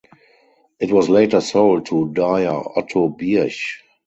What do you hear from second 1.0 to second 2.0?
later sold